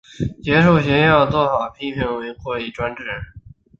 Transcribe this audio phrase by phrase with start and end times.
[0.41, 3.03] 结束学校的做法被批评为过于专制。